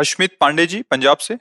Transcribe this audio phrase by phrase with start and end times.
[0.00, 1.34] हशमित पांडे जी, पंजाब से।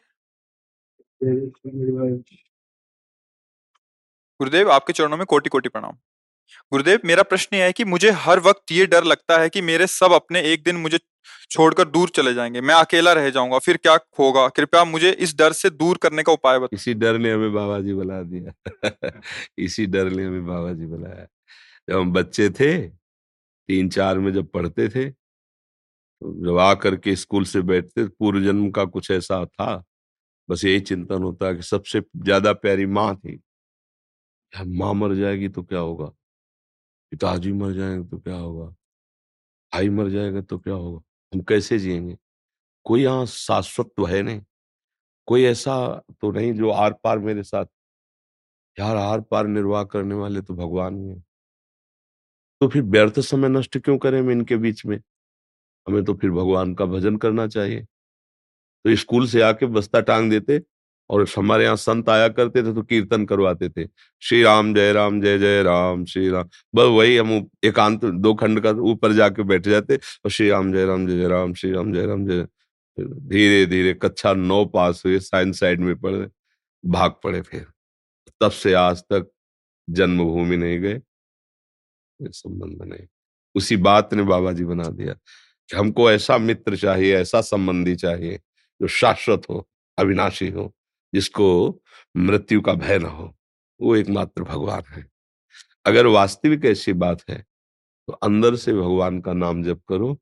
[4.40, 5.92] गुरुदेव, आपके चरणों में कोटि कोटि प्रणाम।
[6.72, 9.88] गुरुदेव, मेरा प्रश्न यह है कि मुझे हर वक्त ये डर लगता है कि मेरे
[9.88, 11.00] सब अपने एक दिन मुझे
[11.52, 14.48] छोड़कर दूर चले जाएँगे। मैं अकेला रह जाऊँगा, फिर क्या होगा?
[14.48, 17.80] कृपया मुझे इस डर से दूर करने का उपाय बताओ इसी डर ने हमें बाबा
[17.80, 18.54] जी बुला दिया।
[19.58, 21.28] इसी डर ने हमें बाबा जी बुलाया
[21.90, 22.88] जब हम बच्चे थे
[23.70, 25.10] तीन चार में जब पढ़ते थे
[26.22, 29.84] जब आ करके स्कूल से बैठते, पूर्व जन्म का कुछ ऐसा था,
[30.50, 33.40] बस यही चिंतन होता कि सबसे ज़्यादा प्यारी माँ थी।
[34.54, 36.06] माँ मर जाएगी तो क्या होगा?
[37.12, 38.66] पिताजी मर जाएँगे तो क्या होगा?
[39.74, 41.02] भाई मर जाएगा तो क्या होगा?
[41.34, 42.18] हम कैसे जिएँगे?
[42.86, 44.42] कोई यहाँ शाश्वत तो है नहीं।
[45.28, 45.76] कोई ऐसा
[46.22, 47.66] तो नहीं जो आर पार मेरे साथ।
[48.78, 51.22] यार, आर पार निर्वाह करने वाले तो भगवान ही है।
[52.62, 55.00] तो फिर व्यर्थ समय नष्ट क्यों करें हम इनके बीच में?
[55.90, 57.82] हमें तो फिर भगवान का भजन करना चाहिए।
[58.86, 60.62] तो स्कूल से आके बस्ता टांग देते
[61.10, 63.88] और हमारे यहाँ संत आया करते थे तो कीर्तन करवाते थे।
[64.22, 68.60] श्री राम, जय राम, जय जय राम, श्री राम। बस वही हम एकांत दो खंड
[68.60, 71.94] का ऊपर जाके बैठ जाते और श्री राम, जय राम, जय जय राम, श्री राम,
[71.94, 72.48] जय राम, जय
[72.98, 76.28] धीरे धीरे कक्षा नौ पास हुए साइंस साइड में पढ़े,
[76.86, 77.66] भाग पड़े फिर।
[78.42, 79.30] तब से आज तक
[79.90, 81.02] जन्मभूमि नहीं गए।
[82.20, 83.08] संबंध नहीं।
[83.56, 85.16] उसी बात ने बाबा जी बना दिया।
[85.70, 88.38] कि हमको ऐसा मित्र चाहिए, ऐसा संबंधी चाहिए,
[88.82, 90.74] जो शाश्वत हो, अविनाशी हो,
[91.14, 91.80] जिसको
[92.16, 93.34] मृत्यु का भय ना हो।
[93.80, 95.06] वो एकमात्र भगवान है।
[95.86, 97.44] अगर वास्तविक ऐसी बात है
[98.08, 100.14] तो अंदर से भगवान का नाम जप करो।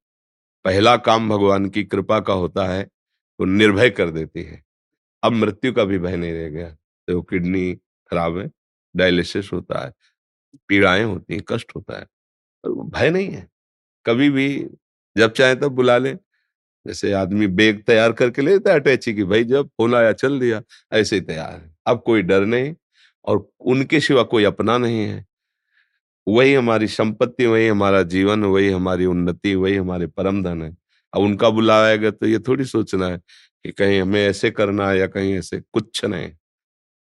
[0.66, 4.62] पहला काम भगवान की कृपा का होता है, वो तो निर्भय कर देती है।
[5.24, 7.74] अब मृत्यु का भी भय नहीं रह गया। तो वो किडनी
[8.12, 8.50] खराब है,
[8.96, 9.94] डायलिसिस होता है,
[10.70, 12.06] पीड़ाएँ होती हैं, कष्ट होता है,
[12.64, 13.48] पर भय नहीं है।
[14.06, 14.50] कभी भी
[15.18, 16.14] जब चाहे तब बुला ले।
[16.86, 20.62] जैसे आदमी बैग तैयार करके लेता है अटैची की, भाई जब फ़ोन आया चल दिया।
[20.94, 22.76] ऐसे ही तैयार है। अब कोई डर नहीं
[23.26, 25.26] और उनके सिवा कोई अपना नहीं है।
[26.28, 30.72] वही हमारी संपत्ति, वही हमारा जीवन, वही हमारी उन्नति, वही हमारे परम धन है।
[31.14, 33.18] अब उनका बुलाएगा तो ये थोड़ी सोचना है
[33.66, 36.32] कि कहीं हमें ऐसे करना है या कहीं ऐसे कुछ नहीं।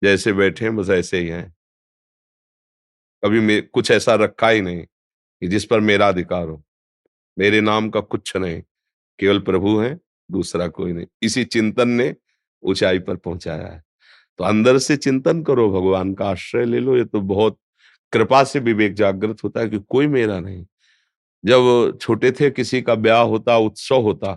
[0.03, 1.55] जैसे बैठे हैं, बस ऐसे ही हैं।
[3.23, 4.84] कभी कुछ ऐसा रखा ही नहीं
[5.41, 6.63] कि जिस पर मेरा अधिकार हो।
[7.37, 8.61] मेरे नाम का कुछ नहीं,
[9.19, 9.99] केवल प्रभु है,
[10.31, 12.15] दूसरा कोई नहीं। इसी चिंतन ने
[12.63, 13.83] ऊंचाई पर पहुँचाया है।
[14.39, 17.57] तो अंदर से चिंतन करो, भगवान का आश्रय ले लो। ये तो बहुत
[18.13, 20.65] कृपा से विवेक जागृत होता है कि कोई मेरा नहीं।
[21.45, 24.33] जब छोटे थे, किसी का ब्याह होता, उत्सव होता,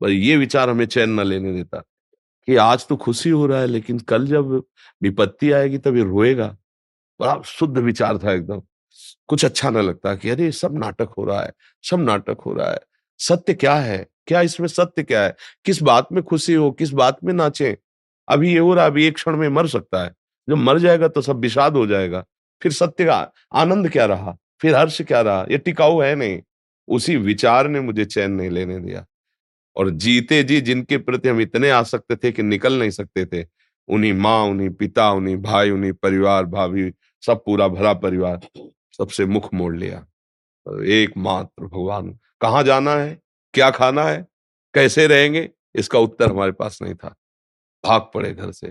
[0.00, 1.78] पर ये विचार हमें चैन न लेने देता
[2.48, 4.62] कि आज तो खुशी हो रहा है, लेकिन कल जब
[5.02, 6.56] विपत्ति आएगी, तब ये रोएगा।
[7.20, 8.62] बड़ा शुद्ध विचार था एकदम।
[9.28, 11.52] कुछ अच्छा ना लगता कि अरे, सब नाटक हो रहा है,
[11.82, 12.78] सब नाटक हो रहा है।
[13.18, 14.06] सत्य क्या है?
[14.26, 15.36] क्या इसमें सत्य क्या है?
[15.64, 16.70] किस बात में खुशी हो?
[16.70, 17.78] किस बात में नाचे?
[18.28, 20.08] अभी ये हो रहा अभी एक क्षण में मर सकता है।
[20.48, 22.24] जब मर जाएगा तो सब विषाद हो जाएगा।
[22.62, 24.36] फिर सत्य का आनंद क्या रहा?
[24.60, 25.46] फिर हर्ष क्या रहा?
[25.50, 26.42] ये टिकाऊ है नहीं।
[26.88, 29.06] उसी विचार ने मुझे चैन नहीं लेने दिया।
[29.76, 33.46] और जीते जी जिनके प्रति हम इतने आसक्त थे कि निकल नहीं सकते थे,
[33.88, 36.92] उन्हीं माँ, उन्हीं पिता, उन्हीं भाई, उन्हीं परिवार, भाभी,
[37.26, 38.40] सब पूरा भरा परिवार।
[39.00, 40.06] सबसे मुख मोड़ लिया।
[40.84, 43.18] एकमात्र भगवान कहाँ जाना है?
[43.54, 44.26] क्या खाना है?
[44.74, 45.50] कैसे रहेंगे?
[45.74, 47.14] इसका उत्तर हमारे पास नहीं था।
[47.84, 48.68] भाग पड़े घर से।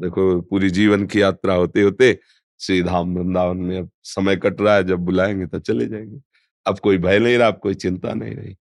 [0.00, 2.18] देखो पूरी जीवन की यात्रा होते होते
[2.60, 6.20] श्री धाम वृंदावन में अब समय कट रहा है जब बुलाएँगे तो चले जाएँगे।
[6.66, 8.56] अब कोई भय नहीं रहा अब कोई चिंता नहीं रही।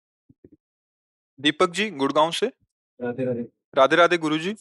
[1.40, 2.46] दीपक जी गुड़गांव से?
[2.46, 3.42] राधे राधे
[3.76, 4.54] राधे राधे गुरु जी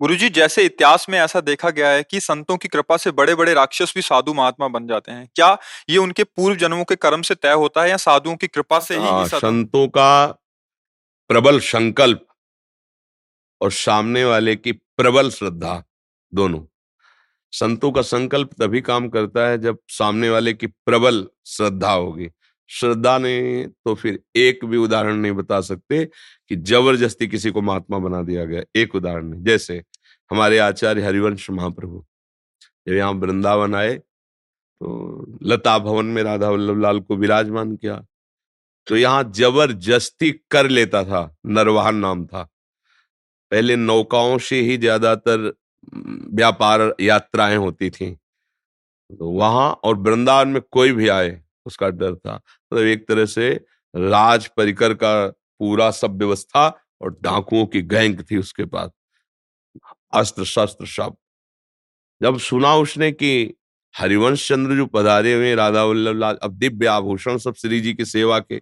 [0.00, 3.34] गुरु जी जैसे इतिहास में ऐसा देखा गया है कि संतों की कृपा से बड़े
[3.34, 5.58] बड़े राक्षस भी साधु महात्मा बन जाते हैं। क्या
[5.90, 8.96] ये उनके पूर्व जन्मों के कर्म से तय होता है या साधुओं की कृपा से
[8.96, 10.26] ही हाँ, संतों का
[11.28, 12.26] प्रबल संकल्प
[13.60, 15.82] और सामने वाले की प्रबल श्रद्धा
[16.32, 16.60] दोनों।
[17.52, 22.30] संतों का संकल्प तभी काम करता है जब सामने वाले की प्रबल श्रद्धा होगी।
[22.70, 27.98] श्रद्धा ने तो फिर एक भी उदाहरण नहीं बता सकते कि ज़बरदस्ती किसी को महात्मा
[27.98, 29.82] बना दिया गया, एक उदाहरण नहीं। जैसे
[30.30, 32.04] हमारे आचार्य हरिवंश महाप्रभु,
[32.86, 38.02] जब यहाँ वृंदावन आए तो लता भवन में राधा वल्लभ लाल को विराजमान किया।
[38.86, 42.42] तो यहाँ ज़बरदस्ती कर लेता था, नरवाहन नाम था।
[43.52, 45.52] पहले नौकाओं से ही ज़्यादातर
[46.34, 48.10] व्यापार यात्राएँ होती थी।
[49.10, 51.30] तो वहाँ और वृंदावन में कोई भी आए
[51.66, 53.50] उसका डर था। मतलब एक तरह से
[53.94, 55.14] राज परिकर का
[55.60, 56.66] पूरा सब व्यवस्था
[57.02, 58.90] और डाकुओं की गैंग थी उसके पास।
[60.12, 61.16] अस्त्र शस्त्र सब
[62.20, 63.54] जब सुना उसने कि
[63.94, 68.04] हरिवंश चंद्र जो पधारे हुए राधा वल्लभ लाल अब दिव्य आभूषण सब श्री जी की
[68.04, 68.60] सेवा के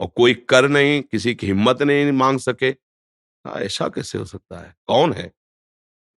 [0.00, 2.68] और कोई कर नहीं किसी की हिम्मत नहीं मांग सके।
[3.26, 4.74] हाँ, ऐसा कैसे हो सकता है?
[4.86, 5.28] कौन है?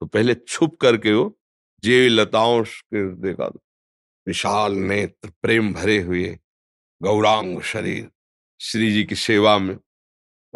[0.02, 1.36] तो पहले छुप करके वो
[1.82, 2.64] जे लताओं
[2.94, 3.48] देखा
[4.28, 6.38] विशाल नेत्र प्रेम भरे हुए
[7.02, 8.10] गौरांग शरीर।
[8.60, 9.78] श्री जी की सेवा में।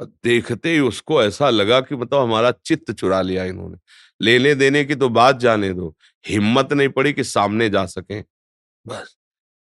[0.01, 3.77] देखते ही उसको ऐसा लगा कि मतलब हमारा चित्त चुरा लिया इन्होंने।
[4.21, 5.97] लेने देने की तो बात जाने दो।
[6.27, 8.21] हिम्मत नहीं पड़ी कि सामने जा सके।
[8.87, 9.17] बस।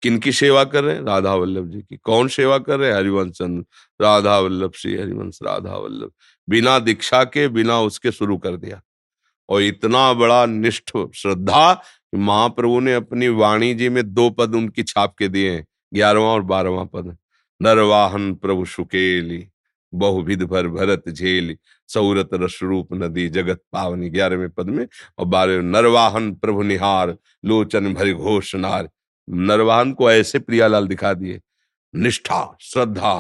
[0.03, 1.03] किनकी सेवा कर रहे हैं?
[1.03, 2.97] राधा वल्लभ जी की। कौन सेवा कर रहे हैं?
[2.97, 3.67] हरिवंश चंद्र।
[4.05, 6.13] राधा वल्लभ, श्री हरिवंश, राधा वल्लभ।
[6.49, 8.83] बिना दीक्षा के, बिना उसके शुरू कर दिया।
[9.49, 11.83] और इतना बड़ा निष्ठ श्रद्धा
[12.19, 16.43] महाप्रभु ने अपनी वाणी जी में दो पद उनकी छाप के दिए हैं, ग्यारहवा और
[16.43, 17.17] बारहवा पद।
[17.63, 19.49] नरवाहन प्रभु सुकेली,
[19.95, 21.57] बहुविध भर भरत झेली,
[21.89, 24.87] सौरत रसरूप नदी जगत पावनी। ग्यारहवें पद में
[25.19, 28.91] और बारह नरवाहन प्रभु निहार, लोचन भर घोष नार।
[29.29, 31.41] नरवाहन को ऐसे प्रियालाल दिखा दिए,
[31.95, 33.15] निष्ठा, श्रद्धा,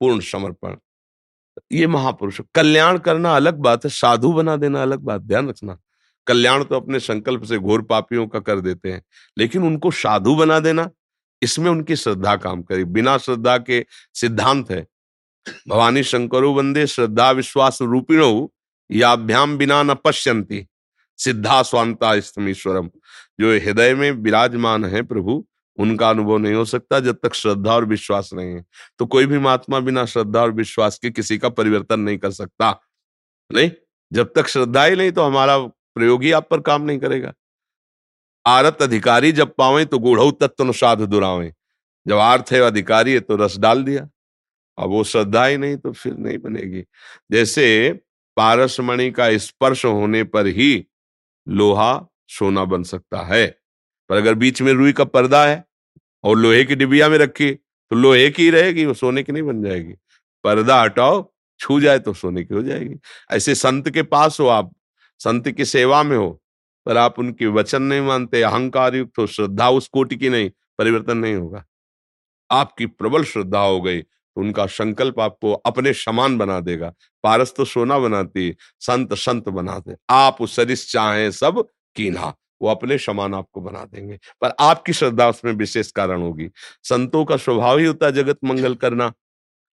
[0.00, 0.76] पूर्ण समर्पण।
[1.72, 5.78] ये महापुरुष, कल्याण करना अलग बात है, साधु बना देना अलग बात, ध्यान रखना।
[6.26, 9.02] कल्याण तो अपने संकल्प से घोर पापियों का कर देते हैं,
[9.38, 10.88] लेकिन उनको साधु बना देना,
[11.42, 13.84] इसमें उनकी श्रद्धा काम करे। बिना श्रद्धा के
[14.14, 14.86] सिद्धांत है,
[15.68, 18.52] भवानी शंकरो वंदे श्रद्धा विश्वास रूपिणो
[18.90, 20.66] याभ्याम बिना न पश्यंती
[21.18, 22.90] सिद्धा स्वांता स्तमीश्वरम।
[23.40, 25.44] जो हृदय में विराजमान है प्रभु,
[25.78, 28.64] उनका अनुभव नहीं हो सकता जब तक श्रद्धा और विश्वास नहीं है।
[28.98, 32.80] तो कोई भी महात्मा बिना श्रद्धा और विश्वास के किसी का परिवर्तन नहीं कर सकता।
[33.50, 33.70] नहीं?
[34.12, 35.56] जब तक श्रद्धा ही नहीं तो हमारा
[35.94, 37.32] प्रयोग ही आप पर काम नहीं करेगा।
[38.46, 41.52] आरत अधिकारी जब पावे तो गुढ़ तत्व साध दुरावे।
[42.06, 44.08] जब आर्थ है, अधिकारी है तो रस डाल दिया।
[44.78, 46.84] अब वो श्रद्धा ही नहीं तो फिर नहीं बनेगी।
[47.32, 47.92] जैसे
[48.36, 50.86] पारसमणि का स्पर्श होने पर ही
[51.48, 53.46] लोहा सोना बन सकता है।
[54.08, 55.64] पर अगर बीच में रुई का पर्दा है
[56.24, 59.62] और लोहे की डिबिया में रखी तो लोहे की रहेगी, वो सोने की नहीं बन
[59.62, 59.94] जाएगी।
[60.44, 62.96] पर्दा हटाओ, छू जाए तो सोने की हो जाएगी।
[63.30, 64.72] ऐसे संत के पास हो आप
[65.24, 66.30] संत की सेवा में हो,
[66.86, 71.16] पर आप उनके वचन नहीं मानते, अहंकार युक्त हो, श्रद्धा उस कोटि की नहीं, परिवर्तन
[71.18, 71.64] नहीं होगा।
[72.50, 76.92] आपकी प्रबल श्रद्धा हो गई तो उनका संकल्प आपको अपने समान बना देगा।
[77.24, 81.64] पारस तो सोना बनाती, संत संत बनाते आप सरिस चाहे, सब
[81.96, 86.48] कीना वो अपने समान आपको बना देंगे। पर आपकी श्रद्धा उसमें विशेष कारण होगी।
[86.82, 89.12] संतों का स्वभाव ही होता है जगत मंगल करना,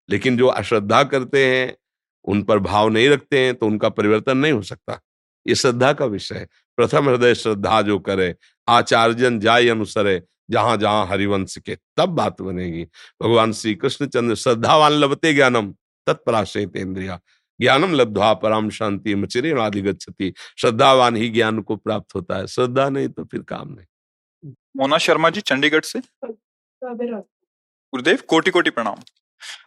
[0.09, 1.77] लेकिन जो अश्रद्धा करते हैं,
[2.25, 5.01] उन पर भाव नहीं रखते हैं तो उनका परिवर्तन नहीं हो सकता।
[5.49, 8.37] ये श्रद्धा का विषय है। प्रथम हृदय श्रद्धा जो करे,
[8.69, 12.85] आचार्यन जाय अनुसरे, जहाँ जहाँ हरिवंश के, तब बात बनेगी।
[13.23, 15.75] भगवान श्री कृष्ण चंद्र, श्रद्धावान लभते ज्ञानम,
[16.07, 17.21] तत्पराशयत इंद्रिया।
[17.61, 23.09] ज्ञानम लब्धवा पराम शांति मचिरे गच्छति। श्रद्धावान ही ज्ञान को प्राप्त होता है। श्रद्धा नहीं
[23.09, 26.01] तो फिर काम नहीं। मोना शर्मा जी, चंडीगढ़ से?
[26.85, 28.95] गुरुदेव, कोटि कोटि प्रणाम।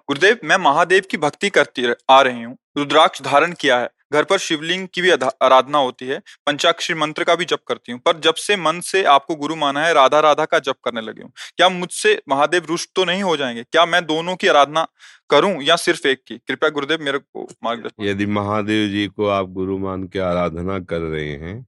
[0.08, 4.38] गुरुदेव, मैं महादेव की भक्ति करती आ रही हूँ। रुद्राक्ष धारण किया है। घर पर
[4.40, 8.36] शिवलिंग की भी आराधना होती है। पंचाक्षरी मंत्र का भी जप करती हूँ। पर जब
[8.38, 11.70] से मन से आपको गुरु माना है राधा राधा का जप करने लगी हूँ। क्या
[11.70, 13.64] मुझसे महादेव रुष्ट तो नहीं हो जाएँगे?
[13.64, 14.88] क्या मैं दोनों की आराधना
[15.30, 16.38] करूँ या सिर्फ़ एक की?
[16.40, 21.02] कृपया गुरुदेव मेरे को मार्गदर्शन यदि महादेव जी को आप गुरु मान के आराधना कर
[21.02, 21.62] रहे हैं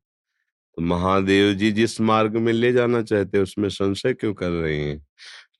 [0.77, 4.77] तो महादेव जी जिस मार्ग में ले जाना चाहते हैं उसमें संशय क्यों कर रहे
[4.77, 4.97] हैं?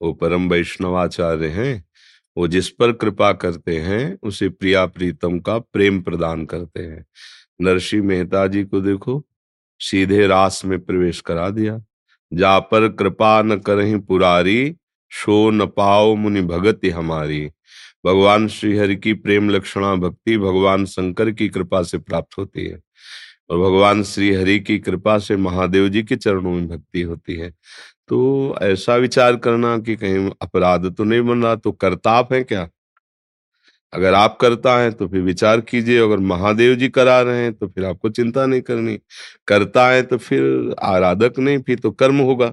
[0.02, 1.84] वो परम वैष्णवाचार्य हैं।
[2.36, 7.06] वो जिस पर कृपा करते हैं, उसे प्रिया प्रीतम का प्रेम प्रदान करते हैं।
[7.60, 9.26] नरसिंह मेहता जी को देखो,
[9.78, 11.84] सीधे रास में प्रवेश करा दिया।
[12.32, 14.76] जा पर कृपा न करही पुरारी,
[15.10, 17.50] शो न पाओ मुनि भगति हमारी।
[18.06, 22.80] भगवान श्रीहरि की प्रेम लक्षणा भक्ति भगवान शंकर की कृपा से प्राप्त होती है
[23.50, 27.54] और भगवान श्री हरि की कृपा से महादेव जी के चरणों में भक्ति होती है।
[28.08, 32.68] तो ऐसा विचार करना कि कहीं अपराध तो नहीं बन रहा तो करताप है क्या?
[33.92, 37.66] अगर आप करता है तो फिर विचार कीजिए, अगर महादेव जी करा रहे हैं तो
[37.68, 38.98] फिर आपको चिंता नहीं करनी।
[39.48, 42.52] करता है तो फिर आराधक नहीं, फिर तो कर्म होगा।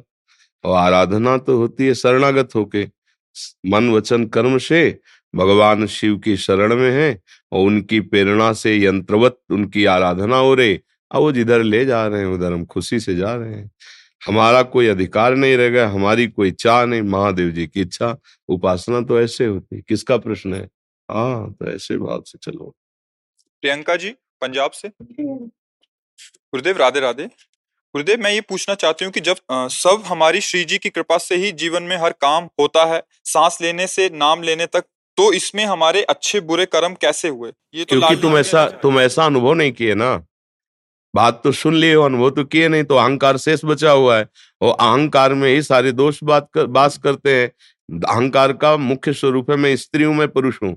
[0.63, 2.84] और आराधना तो होती है शरणागत होके।
[3.70, 5.00] मन वचन कर्म से
[5.34, 7.20] भगवान शिव की शरण में है
[7.51, 10.79] और उनकी प्रेरणा से यंत्रवत उनकी आराधना हो रही।
[11.12, 13.70] और वो जिधर ले जा रहे हैं, उधर हम खुशी से जा रहे हैं।
[14.22, 18.16] हमारा कोई अधिकार नहीं रह गया हमारी कोई चाह नहीं महादेव जी की इच्छा
[18.50, 20.68] उपासना तो ऐसे होती है। किसका प्रश्न है?
[21.10, 22.75] हाँ तो ऐसे भाव से चलो।
[23.63, 24.10] प्रियंका जी
[24.42, 24.90] पंजाब से?
[26.50, 27.25] गुरुदेव राधे राधे।
[27.96, 31.18] गुरुदेव मैं ये पूछना चाहती हूँ कि जब आ, सब हमारी श्री जी की कृपा
[31.18, 34.86] से ही जीवन में हर काम होता है सांस लेने से नाम लेने तक
[35.18, 37.51] तो इसमें हमारे अच्छे बुरे कर्म कैसे हुए?
[37.74, 40.25] ये तो क्योंकि तुम ऐसा तुम ऐसा अनुभव नहीं किए ना।
[41.13, 44.27] बात तो सुन लिए अनुभव तो किए नहीं तो अहंकार शेष बचा हुआ है।
[44.62, 47.48] और अहंकार में ही सारे दोष बात कर, बास करते हैं।
[48.00, 50.75] अहंकार का मुख्य स्वरूप है मैं स्त्री हूँ मैं पुरुष हूँ।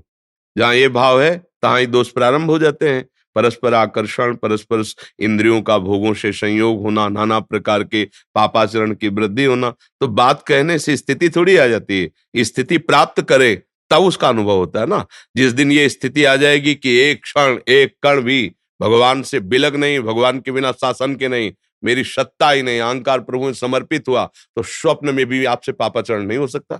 [0.55, 4.83] जहाँ ये भाव है तहां ही दोष प्रारंभ हो जाते हैं। परस्पर आकर्षण परस्पर
[5.19, 8.03] इंद्रियों का भोगों से संयोग होना नाना प्रकार के
[8.35, 9.69] पापाचरण की वृद्धि होना
[10.01, 13.55] तो बात कहने से स्थिति थोड़ी आ जाती है। स्थिति प्राप्त करे
[13.91, 15.05] तब उसका अनुभव होता है ना।
[15.37, 19.75] जिस दिन ये स्थिति आ जाएगी कि एक क्षण एक कण भी भगवान से बिलग
[19.75, 21.51] नहीं, भगवान के बिना शासन के नहीं,
[21.83, 26.23] मेरी सत्ता ही नहीं, अहंकार प्रभु में समर्पित हुआ तो स्वप्न में भी आपसे पापाचरण
[26.23, 26.79] नहीं हो सकता।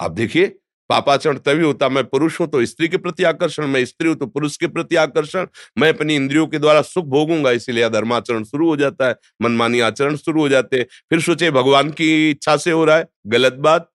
[0.00, 0.46] आप देखिए,
[0.90, 4.26] पापाचरण तभी होता, मैं पुरुष हूँ तो स्त्री के प्रति आकर्षण, मैं स्त्री हूँ तो
[4.26, 5.46] पुरुष के प्रति आकर्षण,
[5.78, 10.16] मैं अपनी इंद्रियों के द्वारा सुख भोगूँगा, इसीलिए धर्माचरण शुरू हो जाता है, मनमानी आचरण
[10.16, 13.88] शुरू हो जाते हैं। फिर सोचे भगवान की इच्छा से हो रहा है, गलत बात,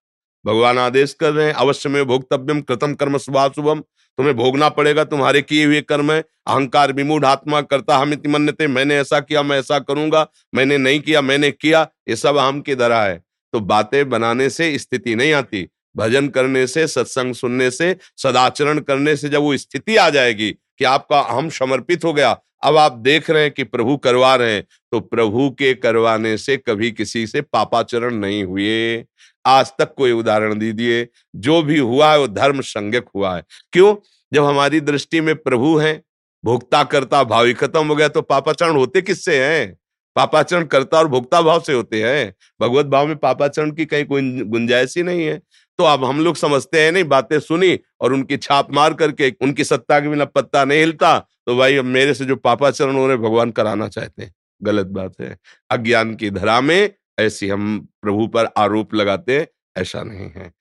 [0.46, 3.84] भगवान आदेश कर रहे हैं, अवश्य में भोक्तव्यम, कृतम कर्म शुभम
[4.18, 8.98] तुम्हें भोगना पड़ेगा, तुम्हारे किए हुए कर्म है। अहंकार विमूढ़ आत्मा करता हम मन्यते मैंने
[8.98, 13.02] ऐसा किया, मैं ऐसा करूँगा, मैंने नहीं किया, मैंने किया, ये सब हम की तरह
[13.02, 13.22] है।
[13.54, 19.16] तो बातें बनाने से स्थिति नहीं आती, भजन करने से, सत्संग सुनने से, सदाचरण करने
[19.16, 23.30] से जब वो स्थिति आ जाएगी कि आपका हम समर्पित हो गया, अब आप देख
[23.30, 27.42] रहे हैं कि प्रभु करवा रहे हैं तो प्रभु के करवाने से कभी किसी से
[27.44, 29.06] पापाचरण नहीं हुए।
[29.48, 33.96] आज तक कोई उदाहरण दीजिए, जो भी हुआ है वो धर्म संज्ञक हुआ है। क्यों?
[34.34, 36.01] जब हमारी दृष्टि में प्रभु है
[36.44, 39.77] भोक्ता करता भावी खत्म हो गया तो पापाचरण होते किससे हैं?
[40.16, 44.42] पापाचरण करता और भोक्ता भाव से होते हैं। भगवत भाव में पापाचरण की कहीं कोई
[44.42, 45.38] गुंजाइश ही नहीं है।
[45.80, 49.63] तो अब हम लोग समझते हैं, नहीं, बातें सुनी और उनकी छाप मार करके, उनकी
[49.63, 53.18] सत्ता के बिना पत्ता नहीं हिलता तो भाई अब मेरे से जो पापाचरण हो रहे
[53.18, 55.38] भगवान कराना चाहते हैं। गलत बात है।
[55.70, 56.89] अज्ञान की धरा में
[57.20, 59.48] ऐसी हम प्रभु पर आरोप लगाते
[59.78, 60.52] ऐसा नहीं है।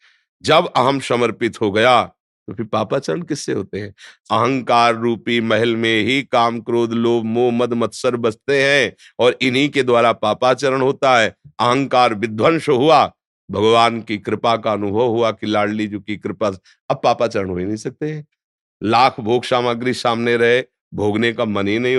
[0.43, 2.03] जब अहम समर्पित हो गया
[2.49, 3.89] तो फिर पापाचरण किससे होते हैं?
[4.31, 9.69] अहंकार रूपी महल में ही काम, क्रोध, लोभ, मोह, मद, मत्सर बसते हैं और इन्हीं
[9.69, 13.05] के द्वारा पापाचरण होता है। अहंकार विध्वंस हुआ,
[13.51, 16.49] भगवान की कृपा का अनुभव हुआ कि लाडली जी की कृपा
[16.91, 18.25] अब पापाचरण हो ही नहीं सकते।
[18.83, 20.63] लाख भोग सामग्री सामने रहे,
[20.95, 21.99] भोगने का मन ही नहीं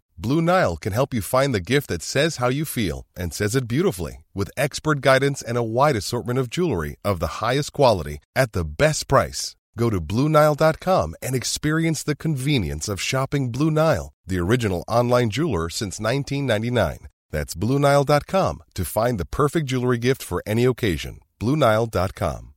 [0.18, 3.54] Blue Nile can help you find the gift that says how you feel and says
[3.54, 8.18] it beautifully with expert guidance and a wide assortment of jewelry of the highest quality
[8.34, 9.56] at the best price.
[9.76, 15.68] Go to BlueNile.com and experience the convenience of shopping Blue Nile, the original online jeweler
[15.68, 17.08] since 1999.
[17.30, 21.20] That's BlueNile.com to find the perfect jewelry gift for any occasion.
[21.40, 22.52] BlueNile.com.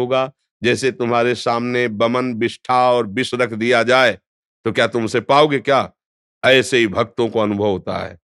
[0.00, 4.18] होगा जैसे तुम्हारे सामने बमन बिष्ठा और विष रख दिया जाए
[4.65, 5.91] तो क्या तुम उसे पाओगे क्या?
[6.45, 8.17] ऐसे ही भक्तों को अनुभव होता है।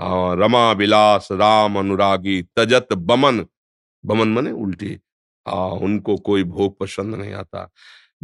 [0.00, 3.46] हाँ रमा विलास, राम अनुरागी, तजत बमन।
[4.04, 4.98] बमन मने उल्टी।
[5.48, 7.70] हाँ उनको कोई भोग पसंद नहीं आता।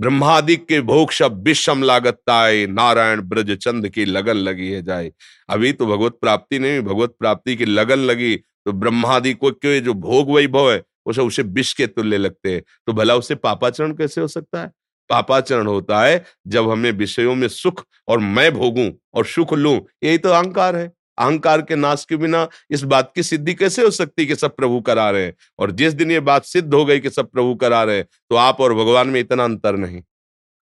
[0.01, 5.13] ब्रह्मादिक के भोग शब विषम लागताए नारायण ब्रज चंद की लगन लगी है जाए।
[5.49, 9.95] अभी तो भगवत प्राप्ति नहीं, भगवत प्राप्ति की लगन लगी। तो ब्रह्मादि को के जो
[9.95, 14.21] भोग वैभव है उसे उसे विष के तुल्य लगते हैं। तो भला उसे पापाचरण कैसे
[14.21, 14.71] हो सकता है?
[15.11, 20.19] पापाचरण होता है, जब हमें विषयों में सुख और मैं भोगूं और सुख लूँ। यही
[20.19, 24.27] तो अहंकार है। अहंकार के नाश के बिना इस बात की सिद्धि कैसे हो सकती
[24.27, 25.35] कि सब प्रभु करा रहे हैं?
[25.59, 28.37] और जिस दिन ये बात सिद्ध हो गई कि सब प्रभु करा रहे हैं तो
[28.37, 30.03] आप और भगवान में इतना अंतर नहीं।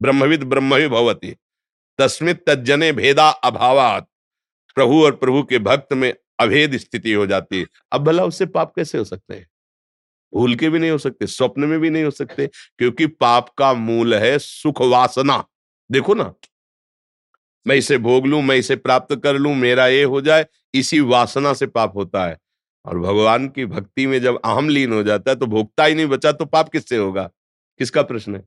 [0.02, 1.36] ब्रह्मविद ब्रह्म भवती।
[1.98, 4.06] तस्मित तजने भेदा अभावात।
[4.74, 8.72] प्रभु और प्रभु के भक्त में अभेद स्थिति हो जाती है। अब भला उससे पाप
[8.76, 9.46] कैसे हो सकते हैं?
[10.32, 12.46] भूल के भी नहीं हो सकते, स्वप्न में भी नहीं हो सकते,
[12.78, 15.44] क्योंकि पाप का मूल है सुख वासना
[15.90, 16.32] देखो ना,
[17.66, 21.52] मैं इसे भोग लू, मैं इसे प्राप्त कर लू, मेरा ये हो जाए, इसी वासना
[21.54, 22.38] से पाप होता है।
[22.84, 26.06] और भगवान की भक्ति में जब अहम लीन हो जाता है तो भोगता ही नहीं
[26.06, 27.30] बचा तो पाप किससे होगा?
[27.80, 28.40] किसका प्रश्न है?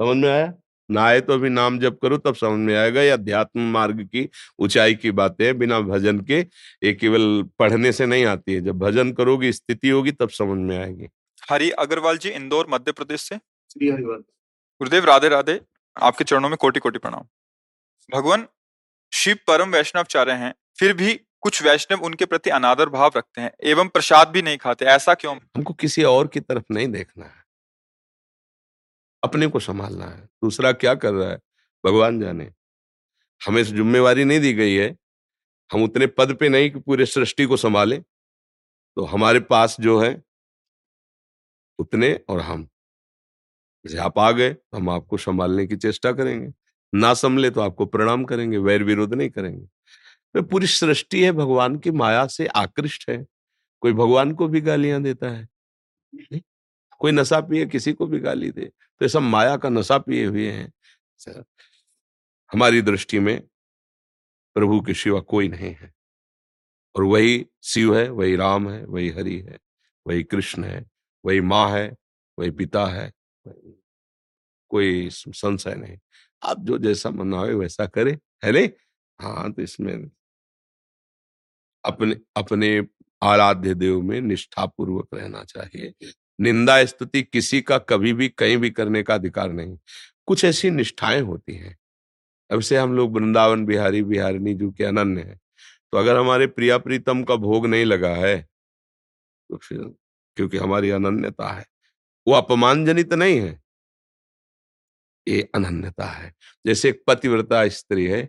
[0.00, 0.61] समझ में आया?
[0.92, 4.28] ना आए तो अभी नाम जप करो तब समझ में आएगा या अध्यात्म मार्ग की
[4.58, 6.40] ऊंचाई की बातें बिना भजन के
[6.84, 10.78] ये केवल पढ़ने से नहीं आती है। जब भजन करोगी स्थिति होगी तब समझ में
[10.78, 11.08] आएगी।
[11.50, 13.36] हरि अग्रवाल जी इंदौर मध्य प्रदेश से?
[13.78, 15.60] गुरुदेव राधे राधे
[15.96, 17.24] आपके चरणों में कोटि कोटि प्रणाम।
[18.14, 18.46] भगवान
[19.12, 23.88] शिव परम वैष्णवचार्य हैं फिर भी कुछ वैष्णव उनके प्रति अनादर भाव रखते हैं एवं
[23.88, 25.36] प्रसाद भी नहीं खाते ऐसा क्यों?
[25.36, 27.41] हमको किसी और की तरफ़ नहीं देखना है।
[29.22, 31.38] अपने को संभालना है। दूसरा क्या कर रहा है?
[31.84, 32.50] भगवान जाने।
[33.40, 34.96] हमें जिम्मेवारी नहीं दी गई है,
[35.70, 38.00] हम उतने पद पे नहीं कि पूरे सृष्टि को संभालें।
[38.96, 40.22] तो हमारे पास जो है,
[41.78, 42.68] उतने और हम।
[43.84, 46.52] जैसे आप आ गए तो हम आपको संभालने की चेष्टा करेंगे।
[46.92, 49.66] ना संभले तो आपको प्रणाम करेंगे, वैर विरोध नहीं करेंगे।
[50.34, 53.24] तो पूरी सृष्टि है भगवान की माया से आकृष्ट है।
[53.82, 55.48] कोई भगवान को भी गालियाँ देता है?
[57.00, 58.70] कोई नशा पिए, किसी को भी गाली दे।
[59.02, 60.72] तो सब माया का नशा पिए हुए हैं।
[62.52, 63.40] हमारी दृष्टि में
[64.56, 65.92] प्रभु के सिवा कोई नहीं है।
[66.96, 69.58] और वही शिव है, वही राम है, वही हरि है,
[70.06, 70.84] वही कृष्ण है,
[71.24, 71.96] वही माँ है,
[72.38, 73.12] वही पिता है
[74.70, 75.98] कोई संशय नहीं।
[76.42, 78.68] आप जो जैसा मनावे वैसा करे, है नहीं?
[79.20, 80.10] हाँ तो इसमें
[81.84, 82.86] अपने अपने
[83.22, 85.92] आराध्य देव में निष्ठापूर्वक रहना चाहिए।
[86.42, 89.78] निंदा स्तुति किसी का कभी भी कहीं भी करने का अधिकार नहीं।
[90.26, 91.78] कुछ ऐसी निष्ठाएँ होती हैं।
[92.50, 95.40] अब से हम लोग वृंदावन बिहारी बिहारिनी जो के अनन्य है
[95.92, 98.48] तो अगर हमारे प्रिया प्रीतम का भोग नहीं लगा है
[99.50, 99.78] तो फिर
[100.36, 101.66] क्योंकि हमारी अनन्यता है,
[102.28, 103.62] वो अपमान जनित नहीं है।
[105.28, 106.34] ये अनन्यता है।
[106.66, 108.28] जैसे एक पतिव्रता स्त्री है,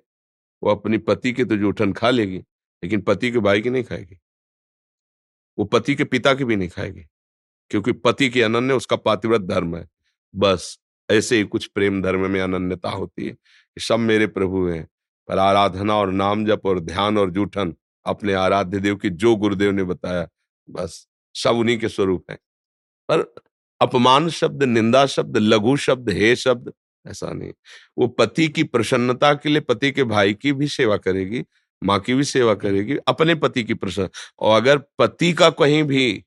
[0.63, 2.37] वो अपनी पति के तो जूठन खा लेगी,
[2.83, 4.19] लेकिन पति के भाई की नहीं खाएगी।
[5.57, 7.05] वो पति के पिता की भी नहीं खाएगी।
[7.73, 9.89] क्योंकि पति की अनन्य, उसका पातिव्रत धर्म है।
[10.35, 10.79] बस,
[11.11, 13.37] ऐसे ही कुछ प्रेम धर्म में अनन्यता होती है
[13.79, 14.87] सब मेरे प्रभु हैं।
[15.27, 19.71] पर आराधना और नाम जप और ध्यान और जूठन, अपने आराध्य देव की जो गुरुदेव
[19.71, 20.29] ने बताया,
[20.69, 22.35] बस, सब उन्हीं के स्वरूप है।
[23.11, 23.35] पर
[23.81, 26.73] अपमान शब्द, निंदा शब्द, लघु शब्द, हे शब्द,
[27.07, 27.53] ऐसा नहीं।
[27.97, 31.43] वो पति की प्रसन्नता के लिए पति के भाई की भी सेवा करेगी,
[31.83, 34.09] माँ की भी सेवा करेगी, अपने पति की प्रसन्न।
[34.39, 36.25] और अगर पति का कहीं भी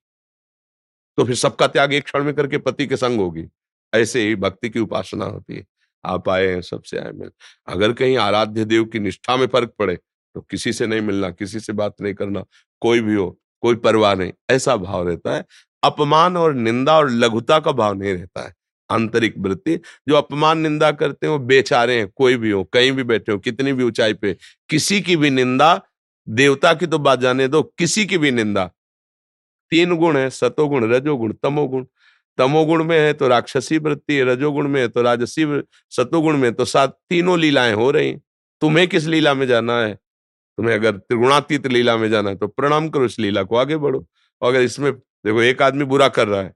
[1.19, 3.47] तो फिर सबका त्याग एक क्षण में करके पति के संग होगी।
[3.93, 5.65] ऐसे ही भक्ति की उपासना होती है।
[6.05, 7.31] आप आए हैं, सबसे आए मिल
[7.69, 9.97] अगर कहीं आराध्य देव की निष्ठा में फ़र्क पड़े
[10.35, 12.45] तो किसी से नहीं मिलना, किसी से बात नहीं करना,
[12.83, 15.45] कोई भी हो, कोई परवाह नहीं, ऐसा भाव रहता है।
[15.83, 18.55] अपमान और निंदा और लघुता का भाव नहीं रहता है।
[18.91, 19.77] आंतरिक वृत्ति,
[20.09, 23.73] जो अपमान, निंदा करते हैं बेचारे हैं, कोई भी हो, कहीं भी बैठे हो, कितनी
[23.73, 24.37] भी ऊंचाई पे,
[24.69, 25.81] किसी की भी निंदा,
[26.29, 28.71] देवता की तो बात जाने दो, किसी की भी निंदा
[29.73, 31.85] तीन गुण है, सतोगुण, रजोगुण, तमोगुण।
[32.39, 35.47] तमोगुण में है तो राक्षसी वृत्ति रजोगुण में है तो राजसी
[35.93, 38.13] सतोगुण में तो सात, तीनों लीलाएँ हो रही
[38.63, 39.95] तुम्हें किस लीला में जाना है?
[40.59, 44.05] तुम्हें अगर त्रिगुणातीत लीला में जाना है तो प्रणाम करो इस लीला को, आगे बढ़ो।
[44.43, 46.53] और अगर इसमें, देखो, एक आदमी बुरा कर रहा है,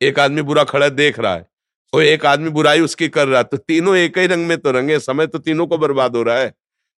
[0.00, 1.46] एक आदमी बुरा खड़ा देख रहा है,
[1.92, 4.70] और एक आदमी बुराई उसकी कर रहा है तो तीनों एक ही रंग में तो
[4.70, 6.52] रंगे, समय तो तीनों को बर्बाद हो रहा है।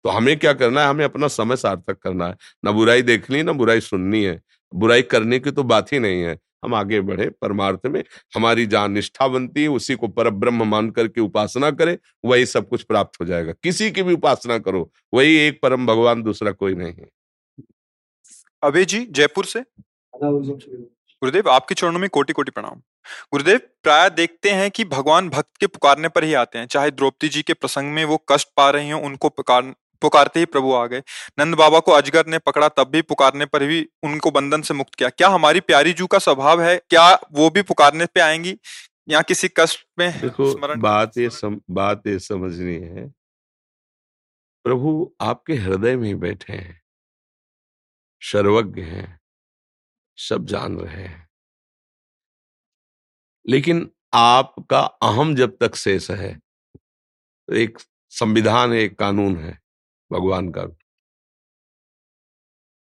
[0.04, 0.88] तो हमें क्या करना है?
[0.88, 4.42] हमें अपना समय सार्थक करना है। ना बुराई देखनी, ना बुराई सुननी है।
[4.74, 8.88] बुराई करने की तो बात ही नहीं है। हम आगे बढ़े परमार्थ में। हमारी जहाँ
[8.88, 13.20] निष्ठा बनती है, उसी को पर ब्रह्म मान करके उपासना करे, वही सब कुछ प्राप्त
[13.20, 17.08] हो जाएगा। किसी की भी उपासना करो, वही एक परम भगवान, दूसरा कोई नहीं है।
[18.62, 19.60] अभय जी, जयपुर से?
[21.22, 22.74] गुरुदेव, आपके चरणों में कोटि कोटि प्रणाम।
[23.32, 27.28] गुरुदेव, प्राय देखते हैं कि भगवान भक्त के पुकारने पर ही आते हैं। चाहे द्रौपदी
[27.28, 30.86] जी के प्रसंग में वो कष्ट पा रही हो, उनको पुकार पुकारते ही प्रभु आ
[30.86, 31.02] गए।
[31.38, 34.94] नंद बाबा को अजगर ने पकड़ा तब भी पुकारने पर भी उनको बंधन से मुक्त
[34.94, 36.76] किया। क्या हमारी प्यारी जू का स्वभाव है?
[36.90, 38.58] क्या वो भी पुकारने पे आएँगी?
[39.08, 43.08] या किसी कष्ट में देखो स्मरण बात ये सम, बात ये समझनी है।
[44.64, 46.82] प्रभु आपके हृदय में ही बैठे हैं।
[48.20, 49.20] सर्वज्ञ हैं।
[50.16, 51.28] सब जान रहे हैं।
[53.48, 56.34] लेकिन आपका अहम जब तक शेष है
[57.48, 57.78] तो एक
[58.10, 59.58] संविधान है एक कानून है।
[60.12, 60.62] भगवान का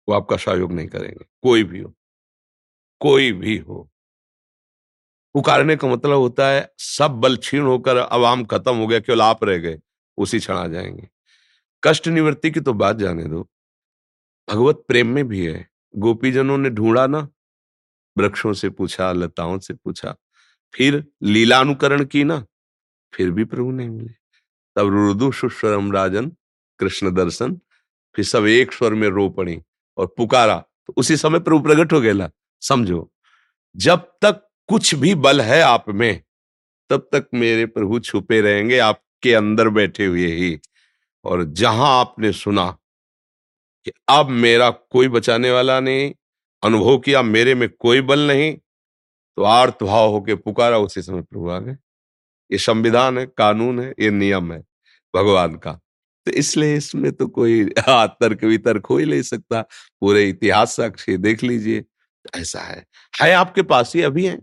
[0.09, 1.95] वो आपका सहयोग नहीं करेंगे। कोई भी हो,
[3.01, 3.91] कोई भी हो।
[5.35, 9.45] पुकारने का मतलब होता है, सब बल छीण होकर अवाम खत्म हो गया, केवल आप
[9.45, 9.81] रह गए,
[10.17, 11.09] उसी क्षण आ जाएँगे।
[11.85, 13.49] कष्ट निवृत्ति की तो बात जाने दो।
[14.51, 17.29] भगवत प्रेम में भी है। गोपीजनों ने ढूंढा ना,
[18.19, 20.17] वृक्षों से पूछा, लताओं से पूछा,
[20.75, 22.47] फिर लीलानुकरण की ना,
[23.15, 24.15] फिर भी प्रभु नहीं मिले।
[24.77, 26.33] तब रुदु सुस्वरम राजन
[26.81, 27.55] कृष्ण दर्शन,
[28.15, 29.59] फिर सब एक स्वर में रो पड़ी
[29.97, 30.57] और पुकारा
[30.87, 32.31] तो उसी समय प्रभु प्रकट हो गया।
[32.63, 33.11] समझो,
[33.77, 36.23] जब तक कुछ भी बल है आप में,
[36.91, 40.59] तब तक मेरे प्रभु छुपे रहेंगे, आपके अंदर बैठे हुए ही।
[41.25, 42.71] और जहाँ आपने सुना
[43.87, 46.13] कि अब मेरा कोई बचाने वाला नहीं,
[46.63, 48.53] अनुभव किया, मेरे में कोई बल नहीं
[49.39, 51.77] तो आर्त भाव होके पुकारा, उसी समय प्रभु आ गए।
[52.51, 54.59] ये संविधान है, कानून है, ये नियम है,
[55.15, 55.79] भगवान का।
[56.27, 59.61] तो इसलिए इसमें तो कोई तर्क वितर्क हो ही नहीं सकता।
[60.01, 61.85] पूरे इतिहास साक्षी देख लीजिए।
[62.37, 62.85] ऐसा है।
[63.15, 64.39] है आपके पास ही अभी है?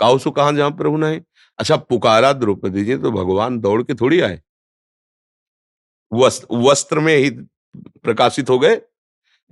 [0.00, 1.16] काउसु कहा जहाँ प्रभु ने
[1.58, 4.40] अच्छा पुकारा द्रौपदी जी तो भगवान दौड़ के थोड़ी आए।
[6.12, 7.30] वस्त्र वस्त्र में ही
[8.04, 8.80] प्रकाशित हो गए।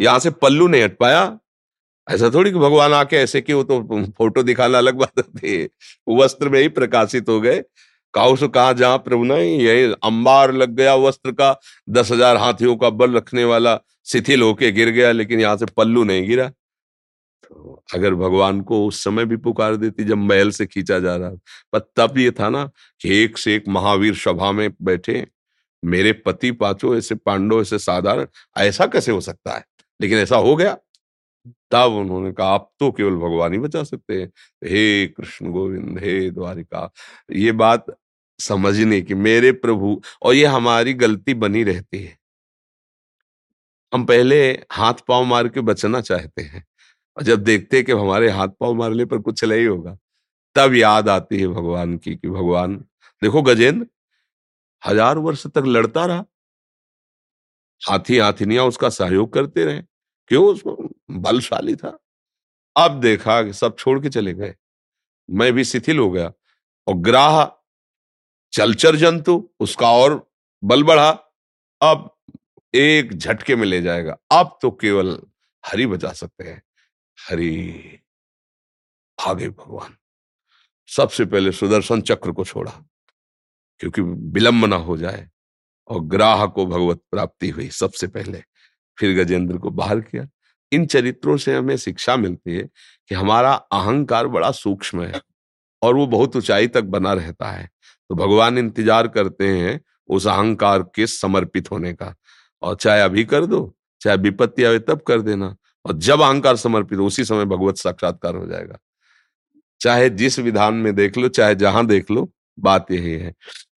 [0.01, 1.23] यहाँ से पल्लू नहीं हट पाया।
[2.07, 3.81] ऐसा थोड़ी कि भगवान आके ऐसे कि वो तो
[4.13, 5.69] फ़ोटो दिखाना अलग बात होती है।
[6.19, 7.63] वस्त्र में ही प्रकाशित हो गए।
[8.15, 11.55] काउस कहा जहाँ प्रभु ने यही अंबार लग गया वस्त्र का,
[11.89, 16.05] दस हज़ार हाथियों का बल रखने वाला शिथिल होके गिर गया, लेकिन यहाँ से पल्लू
[16.05, 16.49] नहीं गिरा।
[17.45, 21.31] तो अगर भगवान को उस समय भी पुकार देती जब महल से खींचा जा रहा
[21.73, 22.65] पर तब ये था ना
[23.01, 25.27] कि एक से एक महावीर सभा में बैठे,
[25.83, 29.65] मेरे पति पाचो, ऐसे पांडव, ऐसे साधारण, ऐसा कैसे हो सकता है?
[30.01, 30.77] लेकिन ऐसा हो गया।
[31.71, 34.29] तब उन्होंने कहा, आप तो केवल भगवान ही बचा सकते हैं।
[34.63, 36.91] हे कृष्ण गोविंद, हे द्वारिका।
[37.33, 37.87] ये बात
[38.41, 42.17] समझने की, मेरे प्रभु, और ये हमारी गलती बनी रहती है।
[43.93, 44.41] हम पहले
[44.73, 46.65] हाथ पाँव मार के बचना चाहते हैं,
[47.17, 49.97] और जब देखते हैं कि हमारे हाथ पाँव मारने पर कुछ नहीं होगा,
[50.57, 52.77] तब याद आती है भगवान की कि भगवान,
[53.23, 53.87] देखो गजेंद्र,
[54.83, 56.25] हज़ार वर्ष तक लड़ता रहा।
[57.83, 59.83] हाथी हाथिनियाँ उसका सहयोग करते रहे।
[60.31, 61.99] क्यों उसको बलशाली था।
[62.77, 64.55] अब देखा कि सब छोड़ के चले गए।
[65.29, 66.33] मैं भी शिथिल हो गया
[66.87, 67.47] और ग्राह,
[68.53, 70.31] चलचर जंतु, उसका और
[70.63, 71.11] बल बढ़ा।
[71.81, 72.09] अब
[72.75, 75.21] एक झटके में ले जाएगा। अब तो केवल
[75.65, 76.63] हरि बचा सकते हैं।
[77.19, 77.99] हरि
[79.19, 79.97] भागे भगवान।
[80.89, 82.73] सबसे पहले सुदर्शन चक्र को छोड़ा,
[83.81, 85.29] क्योंकि विलंब ना हो जाए
[85.89, 88.43] और ग्राह को भगवत प्राप्ति हुई सबसे पहले।
[88.99, 90.29] फिर गजेंद्र को बाहर किया।
[90.73, 92.63] इन चरित्रों से हमें शिक्षा मिलती है
[93.11, 95.21] कि हमारा अहंकार बड़ा सूक्ष्म है
[95.83, 97.69] और वो बहुत ऊंचाई तक बना रहता है।
[98.11, 102.15] तो भगवान इंतज़ार करते हैं उस अहंकार के समर्पित होने का।
[102.63, 105.55] और चाहे अभी कर दो, चाहे विपत्ति आवे तब कर देना।
[105.85, 108.79] और जब अहंकार समर्पित उसी समय भगवत साक्षात्कार हो जाएगा।
[109.81, 112.29] चाहे जिस विधान में देख लो, चाहे जहाँ देख लो,
[112.59, 113.35] बात यही है।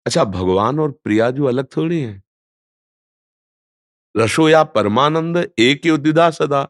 [0.07, 2.23] अच्छा भगवान और प्रिया जो अलग थोड़ी है?
[4.15, 6.67] रसो या परमानंद एक द्विधा सदा।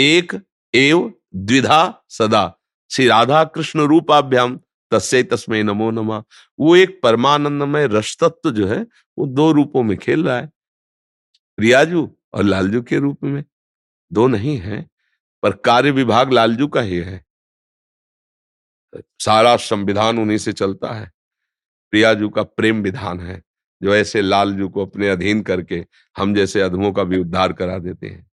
[0.00, 0.42] एक
[0.74, 2.58] एव द्विधा सदा।
[2.90, 4.60] श्री राधा कृष्ण रूपाभ्याम
[4.90, 6.24] तस्य तस्में नमो नमा।
[6.58, 8.86] वो एक परमानंदमय रस तत्व जो है,
[9.18, 10.50] वो दो रूपों में खेल रहा है।
[11.60, 13.44] रियाजू और लालजू के रूप में।
[14.12, 14.90] दो नहीं है,
[15.42, 17.24] पर कार्य विभाग लालजू का ही है।
[18.96, 21.12] सारा संविधान उन्हीं से चलता है।
[21.90, 23.42] प्रियाजू का प्रेम विधान है,
[23.82, 25.86] जो ऐसे लालजू को अपने अधीन करके
[26.16, 28.30] हम जैसे अधमों का भी उद्धार करा देते हैं।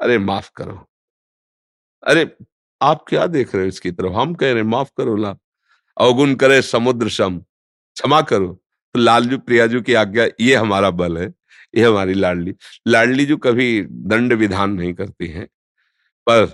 [0.00, 0.88] अरे माफ़ करो।
[2.06, 2.30] अरे,
[2.82, 4.12] आप क्या देख रहे हो इसकी तरफ़?
[4.12, 5.36] हम कह रहे माफ़ करो ला।
[5.96, 8.48] अवगुण करे समुद्र सम क्षमा करो।
[8.94, 11.28] तो लालजू, प्रियाजू की आज्ञा, ये हमारा बल है,
[11.74, 12.54] ये हमारी लाडली।
[12.88, 15.44] लाडली जो कभी दंड विधान नहीं करती है,
[16.26, 16.44] पर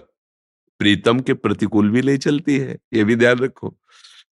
[0.81, 3.69] प्रीतम के प्रतिकूल भी नहीं चलती है, ये भी ध्यान रखो।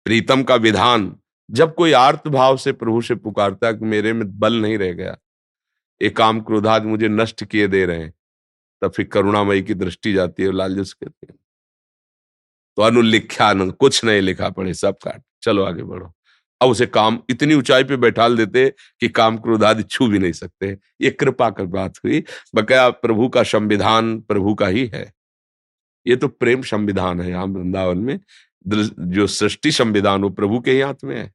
[0.04, 1.16] प्रीतम का विधान,
[1.50, 4.92] जब कोई आर्त भाव से प्रभु से पुकारता है कि मेरे में बल नहीं रह
[4.92, 5.16] गया,
[6.02, 8.14] ये काम क्रोधाद मुझे नष्ट किए दे रहे हैं।
[8.82, 11.38] तब फिर करुणामयी की दृष्टि जाती है लाल जस कहते हैं।
[12.76, 16.14] तो अनुलिख्यानंद कुछ नहीं लिखा पड़े सब काट। चलो आगे बढ़ो।
[16.62, 20.32] अब उसे काम, इतनी ऊंचाई पे बैठा देते कि काम क्रोध आदि छू भी नहीं
[20.32, 25.12] सकते। ये कृपा कर बात हुई। बकाया, प्रभु का संविधान प्रभु का ही है।
[26.06, 28.20] ये तो प्रेम संविधान है यहाँ वृंदावन में।
[28.98, 31.32] जो सृष्टि संविधान वो प्रभु के ही हाथ में है।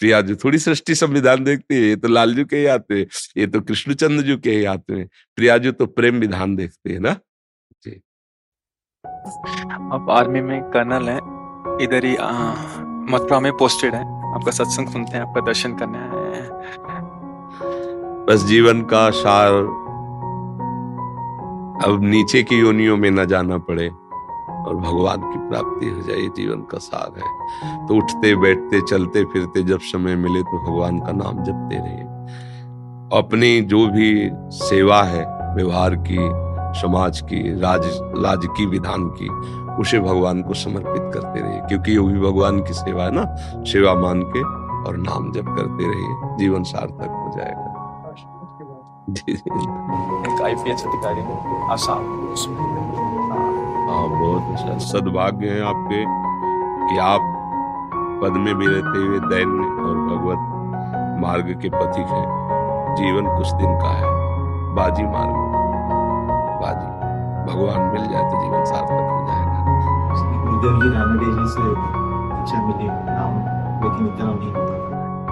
[0.00, 3.06] प्रिया जी थोड़ी सृष्टि संविधान देखती है ये तो लालजू के ही हाथ में
[3.36, 5.06] ये तो कृष्णचंद्र जी के ही हाथ में
[5.36, 7.12] प्रिया जी तो प्रेम विधान देखते हैं ना?
[7.82, 8.00] जी।
[9.94, 11.20] आप आर्मी में कर्नल हैं
[11.82, 12.12] इधर ही
[13.12, 16.50] मथुरा में पोस्टेड हैं आपका सत्संग सुनते हैं आपका दर्शन करने आए हैं।
[18.26, 19.52] बस जीवन का सार
[21.86, 23.88] अब नीचे की योनियों में न जाना पड़े।
[24.68, 29.62] और भगवान की प्राप्ति हो जाए जीवन का सार है। तो उठते बैठते चलते फिरते
[29.62, 32.04] जब समय मिले तो भगवान का नाम जपते रहिए।
[33.12, 34.10] अपनी जो भी
[34.56, 36.18] सेवा है व्यवहार की
[36.80, 37.86] समाज की राज
[38.24, 39.28] राजकीय विधान की
[39.80, 43.24] उसे भगवान को समर्पित करते रहिए। क्योंकि ये भी भगवान की सेवा है ना
[43.64, 44.42] सेवा मान के
[44.88, 47.64] और नाम जप करते रहिए। जीवन सार्थक हो जाएगा।
[49.10, 51.22] जी एक आईपीएस अधिकारी
[51.72, 52.02] आसाम
[53.88, 56.04] हाँ बहुत अच्छा। सदभाग्य है आपके
[56.88, 57.34] कि आप
[58.22, 60.40] पद में भी रहते हुए दैन्य और भगवत
[61.22, 62.26] मार्ग के पथिक हैं।
[62.94, 64.10] जीवन कुछ दिन का है।
[64.74, 65.36] बाजी मार्ग।
[66.62, 66.88] बाजी।
[67.52, 69.58] भगवान मिल जाए तो जीवन सार्थक हो जाएगा।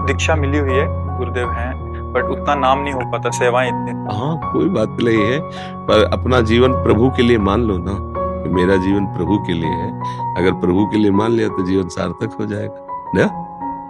[0.07, 0.87] दीक्षा मिली हुई है
[1.19, 1.73] गुरुदेव हैं
[2.13, 5.41] बट उतना नाम नहीं हो पाता सेवाएँ इतनी। हाँ कोई बात नहीं है
[5.87, 8.16] पर अपना जीवन प्रभु के लिए मान लो ना।
[8.47, 9.91] कि मेरा जीवन प्रभु के लिए है।
[10.39, 13.25] अगर प्रभु के लिए मान लिया तो जीवन सार्थक हो जाएगा। ना?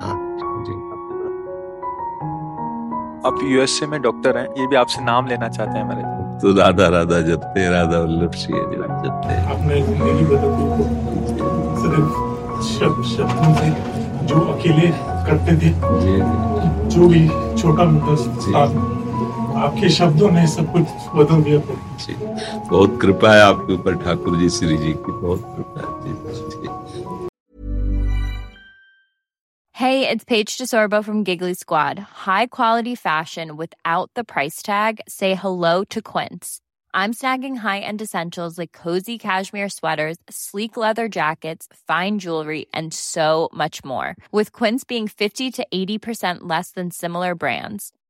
[0.03, 0.15] हाँ
[3.27, 6.03] आप यूएसए में डॉक्टर हैं ये भी आपसे नाम लेना चाहते हैं हमारे
[6.41, 10.65] तो राधा राधा जपते राधा वल्लभ सिंह जपते अपने ज़िंदगी बदलती
[11.83, 12.13] सिर्फ़
[12.69, 13.71] शब्द शब्दों से
[14.27, 14.91] जो अकेले
[15.27, 15.71] करते थे
[16.95, 17.29] जो भी
[17.63, 18.15] छोटा मोटा
[19.66, 21.60] आपके शब्दों ने सब कुछ बदल दिया
[22.06, 22.16] जी
[22.70, 26.14] बहुत कृपा है आपके ऊपर ठाकुर जी श्री जी की बहुत कृपा है जी
[26.56, 26.80] जी
[29.82, 31.98] Hey, it's Paige DeSorbo from Giggly Squad.
[32.24, 35.00] High quality fashion without the price tag.
[35.14, 36.60] Say hello to Quince.
[36.94, 43.50] I'm snagging high-end essentials like cozy cashmere sweaters, sleek leather jackets, fine jewelry, and so
[43.54, 44.16] much more.
[44.32, 47.92] With Quince being 50 to 80% less than similar brands.